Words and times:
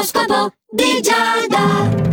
L'oroscopo 0.00 0.54
di 0.70 1.02
Giada. 1.02 2.09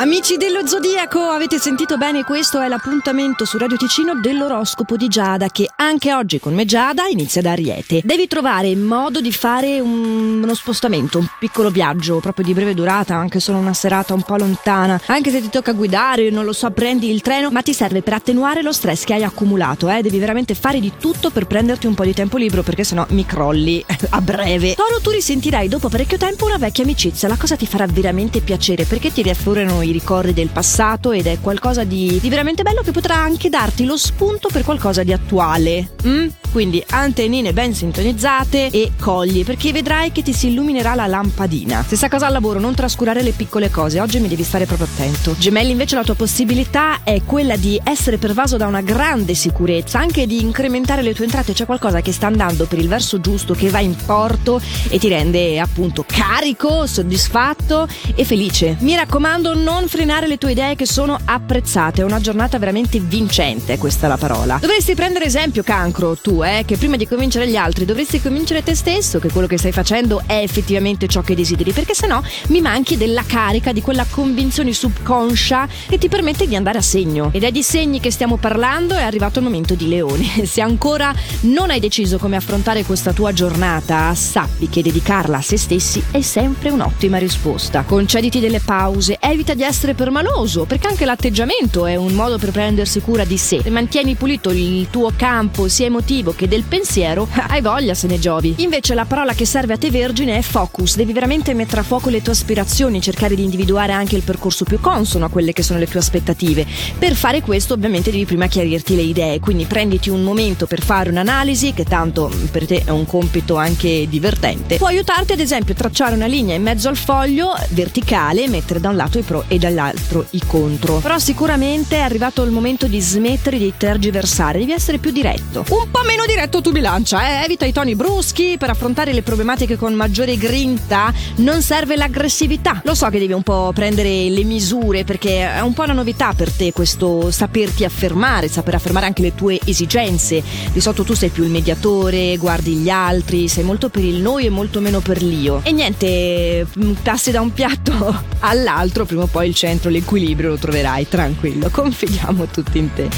Amici 0.00 0.38
dello 0.38 0.66
Zodiaco, 0.66 1.28
avete 1.28 1.58
sentito 1.58 1.98
bene? 1.98 2.24
Questo 2.24 2.58
è 2.58 2.68
l'appuntamento 2.68 3.44
su 3.44 3.58
Radio 3.58 3.76
Ticino 3.76 4.18
dell'oroscopo 4.18 4.96
di 4.96 5.08
Giada 5.08 5.48
che 5.48 5.68
anche 5.76 6.14
oggi 6.14 6.40
con 6.40 6.54
me 6.54 6.64
Giada 6.64 7.06
inizia 7.08 7.42
da 7.42 7.50
Ariete. 7.50 8.00
Devi 8.02 8.26
trovare 8.26 8.74
modo 8.76 9.20
di 9.20 9.30
fare 9.30 9.78
un, 9.78 10.42
uno 10.42 10.54
spostamento, 10.54 11.18
un 11.18 11.26
piccolo 11.38 11.68
viaggio 11.68 12.18
proprio 12.18 12.46
di 12.46 12.54
breve 12.54 12.72
durata, 12.72 13.14
anche 13.14 13.40
solo 13.40 13.58
una 13.58 13.74
serata 13.74 14.14
un 14.14 14.22
po' 14.22 14.38
lontana. 14.38 14.98
Anche 15.04 15.30
se 15.30 15.42
ti 15.42 15.50
tocca 15.50 15.74
guidare, 15.74 16.30
non 16.30 16.46
lo 16.46 16.54
so, 16.54 16.70
prendi 16.70 17.10
il 17.10 17.20
treno, 17.20 17.50
ma 17.50 17.60
ti 17.60 17.74
serve 17.74 18.00
per 18.00 18.14
attenuare 18.14 18.62
lo 18.62 18.72
stress 18.72 19.04
che 19.04 19.12
hai 19.12 19.22
accumulato, 19.22 19.90
eh? 19.90 20.00
Devi 20.00 20.18
veramente 20.18 20.54
fare 20.54 20.80
di 20.80 20.92
tutto 20.98 21.28
per 21.28 21.46
prenderti 21.46 21.86
un 21.86 21.92
po' 21.92 22.04
di 22.04 22.14
tempo 22.14 22.38
libero 22.38 22.62
perché 22.62 22.84
sennò 22.84 23.04
mi 23.10 23.26
crolli 23.26 23.84
a 24.08 24.20
breve. 24.22 24.76
Toro, 24.76 24.98
tu 25.02 25.10
risentirai 25.10 25.68
dopo 25.68 25.90
parecchio 25.90 26.16
tempo 26.16 26.46
una 26.46 26.56
vecchia 26.56 26.84
amicizia, 26.84 27.28
la 27.28 27.36
cosa 27.36 27.54
ti 27.54 27.66
farà 27.66 27.84
veramente 27.84 28.40
piacere 28.40 28.84
perché 28.84 29.12
ti 29.12 29.20
riaffiorano 29.20 29.82
i 29.82 29.88
i 29.90 29.92
ricordi 29.92 30.32
del 30.32 30.48
passato 30.48 31.12
ed 31.12 31.26
è 31.26 31.38
qualcosa 31.40 31.84
di, 31.84 32.18
di 32.20 32.28
veramente 32.28 32.62
bello 32.62 32.82
che 32.82 32.92
potrà 32.92 33.16
anche 33.16 33.48
darti 33.48 33.84
lo 33.84 33.96
spunto 33.96 34.48
per 34.50 34.64
qualcosa 34.64 35.02
di 35.02 35.12
attuale. 35.12 35.90
Mm? 36.06 36.28
Quindi 36.50 36.82
antennine 36.90 37.52
ben 37.52 37.74
sintonizzate 37.74 38.70
e 38.70 38.92
cogli 38.98 39.44
perché 39.44 39.70
vedrai 39.70 40.10
che 40.10 40.22
ti 40.22 40.32
si 40.32 40.48
illuminerà 40.48 40.94
la 40.94 41.06
lampadina. 41.06 41.82
Stessa 41.82 42.08
cosa 42.08 42.26
al 42.26 42.32
lavoro, 42.32 42.58
non 42.58 42.74
trascurare 42.74 43.22
le 43.22 43.30
piccole 43.32 43.70
cose, 43.70 44.00
oggi 44.00 44.18
mi 44.18 44.26
devi 44.26 44.42
stare 44.42 44.66
proprio 44.66 44.88
attento. 44.90 45.36
Gemelli 45.38 45.70
invece 45.70 45.94
la 45.94 46.02
tua 46.02 46.14
possibilità 46.14 47.00
è 47.04 47.22
quella 47.24 47.56
di 47.56 47.80
essere 47.84 48.18
pervaso 48.18 48.56
da 48.56 48.66
una 48.66 48.80
grande 48.80 49.34
sicurezza, 49.34 50.00
anche 50.00 50.26
di 50.26 50.40
incrementare 50.40 51.02
le 51.02 51.14
tue 51.14 51.24
entrate, 51.24 51.52
c'è 51.52 51.66
qualcosa 51.66 52.00
che 52.00 52.12
sta 52.12 52.26
andando 52.26 52.66
per 52.66 52.78
il 52.78 52.88
verso 52.88 53.20
giusto, 53.20 53.54
che 53.54 53.70
va 53.70 53.80
in 53.80 53.94
porto 54.04 54.60
e 54.88 54.98
ti 54.98 55.08
rende 55.08 55.60
appunto 55.60 56.04
carico, 56.06 56.86
soddisfatto 56.86 57.86
e 58.14 58.24
felice. 58.24 58.76
Mi 58.80 58.96
raccomando, 58.96 59.54
non 59.54 59.79
frenare 59.88 60.26
le 60.26 60.38
tue 60.38 60.52
idee 60.52 60.76
che 60.76 60.86
sono 60.86 61.18
apprezzate, 61.24 62.02
è 62.02 62.04
una 62.04 62.20
giornata 62.20 62.58
veramente 62.58 62.98
vincente, 63.00 63.78
questa 63.78 64.06
è 64.06 64.08
la 64.08 64.16
parola. 64.16 64.58
Dovresti 64.60 64.94
prendere 64.94 65.24
esempio, 65.24 65.62
cancro, 65.62 66.16
tu 66.16 66.42
eh, 66.42 66.64
che 66.66 66.76
prima 66.76 66.96
di 66.96 67.06
convincere 67.06 67.48
gli 67.48 67.56
altri 67.56 67.84
dovresti 67.84 68.20
convincere 68.20 68.62
te 68.62 68.74
stesso 68.74 69.18
che 69.18 69.30
quello 69.30 69.46
che 69.46 69.58
stai 69.58 69.72
facendo 69.72 70.22
è 70.26 70.36
effettivamente 70.42 71.06
ciò 71.06 71.22
che 71.22 71.34
desideri, 71.34 71.72
perché 71.72 71.94
sennò 71.94 72.20
mi 72.48 72.60
manchi 72.60 72.96
della 72.96 73.24
carica, 73.26 73.72
di 73.72 73.82
quella 73.82 74.06
convinzione 74.08 74.72
subconscia 74.72 75.68
che 75.88 75.98
ti 75.98 76.08
permette 76.08 76.46
di 76.46 76.56
andare 76.56 76.78
a 76.78 76.82
segno. 76.82 77.30
Ed 77.32 77.44
è 77.44 77.50
di 77.50 77.62
segni 77.62 78.00
che 78.00 78.10
stiamo 78.10 78.36
parlando, 78.36 78.94
è 78.94 79.02
arrivato 79.02 79.38
il 79.38 79.44
momento 79.44 79.74
di 79.74 79.88
leone. 79.88 80.44
Se 80.46 80.60
ancora 80.60 81.14
non 81.42 81.70
hai 81.70 81.80
deciso 81.80 82.18
come 82.18 82.36
affrontare 82.36 82.84
questa 82.84 83.12
tua 83.12 83.32
giornata, 83.32 84.14
sappi 84.14 84.68
che 84.68 84.82
dedicarla 84.82 85.38
a 85.38 85.42
se 85.42 85.56
stessi 85.56 86.02
è 86.10 86.20
sempre 86.20 86.70
un'ottima 86.70 87.18
risposta. 87.18 87.82
Concediti 87.82 88.40
delle 88.40 88.60
pause, 88.60 89.18
evita 89.20 89.54
di 89.54 89.64
essere 89.70 89.94
permaloso, 89.94 90.64
perché 90.64 90.88
anche 90.88 91.04
l'atteggiamento 91.04 91.86
è 91.86 91.94
un 91.94 92.12
modo 92.12 92.38
per 92.38 92.50
prendersi 92.50 93.00
cura 93.00 93.24
di 93.24 93.38
sé. 93.38 93.60
Se 93.62 93.70
mantieni 93.70 94.16
pulito 94.16 94.50
il 94.50 94.88
tuo 94.90 95.12
campo 95.14 95.68
sia 95.68 95.86
emotivo 95.86 96.34
che 96.34 96.48
del 96.48 96.64
pensiero, 96.64 97.28
hai 97.48 97.60
voglia 97.60 97.94
se 97.94 98.08
ne 98.08 98.18
giovi. 98.18 98.56
Invece 98.58 98.94
la 98.94 99.04
parola 99.04 99.32
che 99.32 99.46
serve 99.46 99.74
a 99.74 99.78
te 99.78 99.90
vergine 99.90 100.36
è 100.36 100.42
focus, 100.42 100.96
devi 100.96 101.12
veramente 101.12 101.54
mettere 101.54 101.80
a 101.80 101.84
fuoco 101.84 102.10
le 102.10 102.20
tue 102.20 102.32
aspirazioni, 102.32 103.00
cercare 103.00 103.36
di 103.36 103.44
individuare 103.44 103.92
anche 103.92 104.16
il 104.16 104.22
percorso 104.22 104.64
più 104.64 104.80
consono 104.80 105.26
a 105.26 105.28
quelle 105.28 105.52
che 105.52 105.62
sono 105.62 105.78
le 105.78 105.86
tue 105.86 106.00
aspettative. 106.00 106.66
Per 106.98 107.14
fare 107.14 107.40
questo 107.40 107.74
ovviamente 107.74 108.10
devi 108.10 108.24
prima 108.24 108.48
chiarirti 108.48 108.96
le 108.96 109.02
idee, 109.02 109.38
quindi 109.38 109.66
prenditi 109.66 110.10
un 110.10 110.24
momento 110.24 110.66
per 110.66 110.82
fare 110.82 111.10
un'analisi, 111.10 111.72
che 111.74 111.84
tanto 111.84 112.28
per 112.50 112.66
te 112.66 112.82
è 112.84 112.90
un 112.90 113.06
compito 113.06 113.54
anche 113.54 114.08
divertente. 114.08 114.76
Può 114.76 114.88
aiutarti 114.88 115.32
ad 115.32 115.40
esempio 115.40 115.74
a 115.74 115.76
tracciare 115.76 116.16
una 116.16 116.26
linea 116.26 116.56
in 116.56 116.62
mezzo 116.62 116.88
al 116.88 116.96
foglio 116.96 117.54
verticale 117.68 118.42
e 118.42 118.48
mettere 118.48 118.80
da 118.80 118.88
un 118.88 118.96
lato 118.96 119.18
i 119.18 119.22
pro 119.22 119.44
e 119.46 119.58
dall'altro 119.60 120.26
i 120.30 120.42
contro. 120.44 120.96
Però 120.96 121.18
sicuramente 121.20 121.96
è 121.96 122.00
arrivato 122.00 122.42
il 122.42 122.50
momento 122.50 122.88
di 122.88 123.00
smettere 123.00 123.58
di 123.58 123.72
tergiversare, 123.76 124.58
devi 124.58 124.72
essere 124.72 124.98
più 124.98 125.12
diretto. 125.12 125.64
Un 125.68 125.90
po' 125.90 126.02
meno 126.04 126.24
diretto 126.26 126.60
tu 126.60 126.72
bilancia, 126.72 127.40
eh? 127.40 127.44
evita 127.44 127.64
i 127.64 127.72
toni 127.72 127.94
bruschi 127.94 128.56
per 128.58 128.70
affrontare 128.70 129.12
le 129.12 129.22
problematiche 129.22 129.76
con 129.76 129.94
maggiore 129.94 130.36
grinta, 130.36 131.12
non 131.36 131.62
serve 131.62 131.94
l'aggressività. 131.94 132.80
Lo 132.84 132.94
so 132.94 133.08
che 133.08 133.20
devi 133.20 133.32
un 133.32 133.42
po' 133.42 133.70
prendere 133.72 134.28
le 134.28 134.44
misure 134.44 135.04
perché 135.04 135.52
è 135.52 135.60
un 135.60 135.74
po' 135.74 135.82
una 135.82 135.92
novità 135.92 136.32
per 136.32 136.50
te 136.50 136.72
questo 136.72 137.30
saperti 137.30 137.84
affermare, 137.84 138.48
saper 138.48 138.74
affermare 138.74 139.06
anche 139.06 139.22
le 139.22 139.34
tue 139.34 139.58
esigenze. 139.64 140.42
Di 140.72 140.80
solito 140.80 141.04
tu 141.04 141.14
sei 141.14 141.28
più 141.28 141.44
il 141.44 141.50
mediatore, 141.50 142.36
guardi 142.38 142.74
gli 142.76 142.88
altri, 142.88 143.46
sei 143.48 143.64
molto 143.64 143.90
per 143.90 144.04
il 144.04 144.22
noi 144.22 144.46
e 144.46 144.50
molto 144.50 144.80
meno 144.80 145.00
per 145.00 145.22
l'io. 145.22 145.60
E 145.62 145.72
niente, 145.72 146.66
mm, 146.78 146.92
passi 147.02 147.30
da 147.30 147.40
un 147.40 147.52
piatto 147.52 148.22
all'altro, 148.40 149.04
prima 149.04 149.22
o 149.22 149.26
poi 149.26 149.39
il 149.44 149.54
centro, 149.54 149.90
l'equilibrio 149.90 150.50
lo 150.50 150.56
troverai, 150.56 151.08
tranquillo, 151.08 151.68
confidiamo 151.70 152.46
tutti 152.46 152.78
in 152.78 152.92
te. 152.92 153.08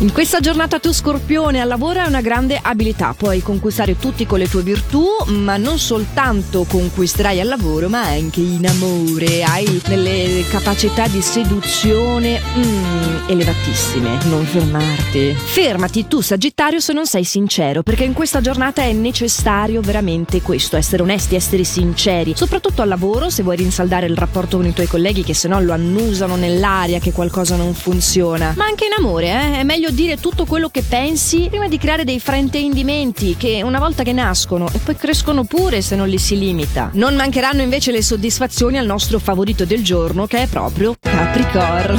In 0.00 0.12
questa 0.12 0.40
giornata 0.40 0.78
tu 0.78 0.92
scorpione 0.92 1.60
al 1.60 1.68
lavoro 1.68 2.00
è 2.00 2.06
una 2.06 2.20
grande 2.20 2.58
abilità, 2.60 3.14
puoi 3.16 3.42
conquistare 3.42 3.98
tutti 3.98 4.26
con 4.26 4.38
le 4.38 4.48
tue 4.48 4.62
virtù, 4.62 5.04
ma 5.26 5.56
non 5.56 5.78
soltanto 5.78 6.64
conquisterai 6.68 7.40
al 7.40 7.48
lavoro, 7.48 7.88
ma 7.88 8.02
anche 8.02 8.40
in 8.40 8.66
amore, 8.66 9.42
hai 9.42 9.80
delle 9.86 10.44
capacità 10.48 11.08
di 11.08 11.20
seduzione 11.20 12.40
mm, 12.40 13.28
elevatissime, 13.28 14.18
non 14.24 14.44
fermarti. 14.44 15.34
Fermati 15.34 16.06
tu 16.06 16.20
Sagittario 16.20 16.80
se 16.80 16.92
non 16.92 17.06
sei 17.06 17.24
sincero, 17.24 17.82
perché 17.82 18.04
in 18.04 18.12
questa 18.12 18.40
giornata 18.40 18.82
è 18.82 18.92
necessario 18.92 19.80
veramente 19.80 20.42
questo, 20.42 20.76
essere 20.76 21.02
onesti, 21.02 21.34
essere 21.34 21.64
sinceri, 21.64 22.34
soprattutto 22.36 22.82
al 22.82 22.88
lavoro 22.88 23.30
se 23.30 23.42
vuoi 23.42 23.56
rinsaldare 23.56 24.06
il 24.06 24.16
rapporto 24.16 24.56
con 24.56 24.66
i 24.66 24.72
tuoi 24.72 24.86
colleghi 24.86 25.24
che 25.24 25.34
se 25.34 25.48
no 25.48 25.56
lo 25.68 25.74
annusano 25.74 26.36
nell'aria 26.36 26.98
che 26.98 27.12
qualcosa 27.12 27.54
non 27.54 27.74
funziona. 27.74 28.54
Ma 28.56 28.64
anche 28.64 28.86
in 28.86 28.92
amore, 28.96 29.26
eh? 29.26 29.58
è 29.58 29.62
meglio 29.64 29.90
dire 29.90 30.16
tutto 30.16 30.46
quello 30.46 30.70
che 30.70 30.82
pensi 30.82 31.46
prima 31.50 31.68
di 31.68 31.76
creare 31.76 32.04
dei 32.04 32.18
fraintendimenti 32.18 33.36
che 33.36 33.60
una 33.62 33.78
volta 33.78 34.02
che 34.02 34.12
nascono 34.12 34.68
e 34.72 34.78
poi 34.78 34.96
crescono 34.96 35.44
pure 35.44 35.82
se 35.82 35.94
non 35.94 36.08
li 36.08 36.18
si 36.18 36.38
limita. 36.38 36.88
Non 36.94 37.14
mancheranno 37.14 37.60
invece 37.60 37.92
le 37.92 38.02
soddisfazioni 38.02 38.78
al 38.78 38.86
nostro 38.86 39.18
favorito 39.18 39.66
del 39.66 39.84
giorno 39.84 40.26
che 40.26 40.42
è 40.42 40.46
proprio 40.46 40.96
Capricorno. 40.98 41.98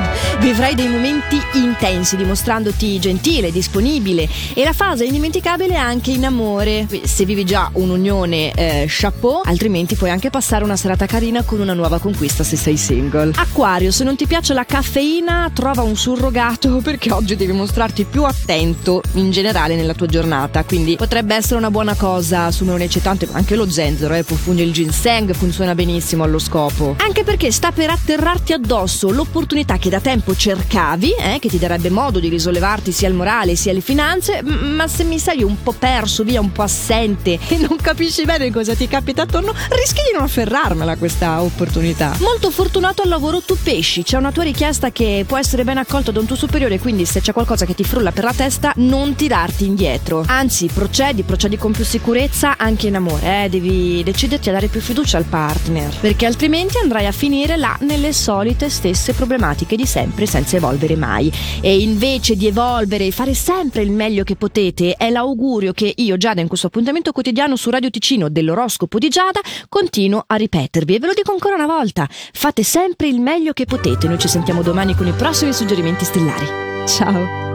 Vivrai 0.40 0.74
dei 0.74 0.88
momenti 0.88 1.38
intensi 1.54 2.16
dimostrandoti 2.16 2.98
gentile, 2.98 3.52
disponibile 3.52 4.26
e 4.54 4.64
la 4.64 4.72
fase 4.72 5.04
indimenticabile 5.04 5.76
anche 5.76 6.12
in 6.12 6.24
amore. 6.24 6.86
Se 7.02 7.26
vivi 7.26 7.44
già 7.44 7.68
un'unione 7.74 8.52
eh, 8.52 8.86
chapeau, 8.88 9.42
altrimenti 9.44 9.94
puoi 9.94 10.08
anche 10.10 10.30
passare 10.30 10.64
una 10.64 10.76
serata 10.76 11.04
carina 11.04 11.42
con 11.42 11.60
una 11.60 11.74
nuova 11.74 11.98
conquista 11.98 12.42
se 12.42 12.56
sei 12.56 12.78
single. 12.78 13.09
Acquario, 13.36 13.90
se 13.90 14.04
non 14.04 14.16
ti 14.16 14.26
piace 14.26 14.54
la 14.54 14.64
caffeina, 14.64 15.50
trova 15.52 15.82
un 15.82 15.96
surrogato 15.96 16.78
perché 16.82 17.12
oggi 17.12 17.36
devi 17.36 17.52
mostrarti 17.52 18.04
più 18.04 18.24
attento 18.24 19.02
in 19.14 19.30
generale 19.30 19.74
nella 19.74 19.94
tua 19.94 20.06
giornata, 20.06 20.64
quindi 20.64 20.96
potrebbe 20.96 21.34
essere 21.34 21.56
una 21.56 21.70
buona 21.70 21.94
cosa 21.94 22.46
assumere 22.46 22.76
un 22.76 22.82
eccitante, 22.82 23.28
anche 23.32 23.56
lo 23.56 23.68
zenzero, 23.68 24.14
eh, 24.14 24.22
profundi 24.22 24.62
il 24.62 24.72
ginseng, 24.72 25.32
funziona 25.32 25.74
benissimo 25.74 26.24
allo 26.24 26.38
scopo. 26.38 26.94
Anche 26.98 27.24
perché 27.24 27.50
sta 27.50 27.72
per 27.72 27.90
atterrarti 27.90 28.52
addosso 28.52 29.10
l'opportunità 29.10 29.76
che 29.76 29.90
da 29.90 30.00
tempo 30.00 30.34
cercavi, 30.34 31.14
eh, 31.18 31.38
che 31.40 31.48
ti 31.48 31.58
darebbe 31.58 31.90
modo 31.90 32.20
di 32.20 32.28
risollevarti 32.28 32.92
sia 32.92 33.08
il 33.08 33.14
morale 33.14 33.56
sia 33.56 33.72
le 33.72 33.80
finanze, 33.80 34.42
ma 34.42 34.86
se 34.86 35.04
mi 35.04 35.18
sei 35.18 35.42
un 35.42 35.62
po' 35.62 35.72
perso, 35.72 36.22
via 36.22 36.40
un 36.40 36.52
po' 36.52 36.62
assente 36.62 37.38
e 37.48 37.58
non 37.58 37.76
capisci 37.76 38.24
bene 38.24 38.50
cosa 38.50 38.74
ti 38.74 38.86
capita 38.88 39.22
attorno, 39.22 39.52
rischi 39.70 40.02
di 40.08 40.14
non 40.14 40.24
afferrarmela 40.24 40.96
questa 40.96 41.42
opportunità. 41.42 42.16
Molto 42.20 42.50
fortunato 42.50 42.99
al 43.02 43.08
lavoro 43.08 43.40
tu 43.40 43.56
pesci, 43.62 44.02
c'è 44.02 44.16
una 44.16 44.32
tua 44.32 44.42
richiesta 44.42 44.90
che 44.90 45.24
può 45.26 45.38
essere 45.38 45.64
ben 45.64 45.78
accolta 45.78 46.10
da 46.10 46.20
un 46.20 46.26
tuo 46.26 46.36
superiore, 46.36 46.78
quindi 46.78 47.04
se 47.04 47.20
c'è 47.20 47.32
qualcosa 47.32 47.64
che 47.64 47.74
ti 47.74 47.84
frulla 47.84 48.12
per 48.12 48.24
la 48.24 48.32
testa, 48.32 48.72
non 48.76 49.14
tirarti 49.14 49.64
indietro. 49.64 50.24
Anzi, 50.26 50.66
procedi, 50.66 51.22
procedi 51.22 51.56
con 51.56 51.72
più 51.72 51.84
sicurezza 51.84 52.56
anche 52.56 52.88
in 52.88 52.96
amore, 52.96 53.44
eh? 53.44 53.48
devi 53.48 54.02
deciderti 54.02 54.48
a 54.48 54.52
dare 54.52 54.68
più 54.68 54.80
fiducia 54.80 55.16
al 55.18 55.24
partner, 55.24 55.94
perché 56.00 56.26
altrimenti 56.26 56.78
andrai 56.78 57.06
a 57.06 57.12
finire 57.12 57.56
là 57.56 57.76
nelle 57.80 58.12
solite 58.12 58.68
stesse 58.68 59.12
problematiche 59.12 59.76
di 59.76 59.86
sempre 59.86 60.26
senza 60.26 60.56
evolvere 60.56 60.96
mai. 60.96 61.32
E 61.60 61.80
invece 61.80 62.36
di 62.36 62.46
evolvere 62.46 63.06
e 63.06 63.10
fare 63.10 63.34
sempre 63.34 63.82
il 63.82 63.90
meglio 63.90 64.24
che 64.24 64.36
potete, 64.36 64.94
è 64.94 65.10
l'augurio 65.10 65.72
che 65.72 65.92
io, 65.96 66.16
Giada, 66.16 66.40
in 66.40 66.48
questo 66.48 66.66
appuntamento 66.66 67.12
quotidiano 67.12 67.56
su 67.56 67.70
Radio 67.70 67.90
Ticino 67.90 68.28
dell'oroscopo 68.28 68.98
di 68.98 69.08
Giada, 69.08 69.40
continuo 69.68 70.24
a 70.26 70.34
ripetervi 70.36 70.94
e 70.94 70.98
ve 70.98 71.06
lo 71.06 71.14
dico 71.14 71.32
ancora 71.32 71.54
una 71.54 71.66
volta, 71.66 72.08
fate 72.08 72.62
sempre 72.90 73.06
il 73.06 73.20
meglio 73.20 73.52
che 73.52 73.66
potete. 73.66 74.08
Noi 74.08 74.18
ci 74.18 74.26
sentiamo 74.26 74.62
domani 74.62 74.96
con 74.96 75.06
i 75.06 75.12
prossimi 75.12 75.52
suggerimenti 75.52 76.04
stellari. 76.04 76.46
Ciao! 76.86 77.49